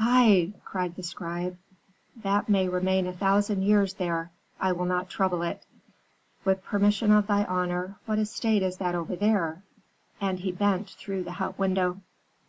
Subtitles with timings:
[0.00, 1.56] "'Ai!' cried the scribe.
[2.16, 5.64] 'That may remain a thousand years there; I will not trouble it.
[6.44, 9.62] With permission of thy honor, what estate is that over there?'
[10.20, 12.00] and he bent through the hut window.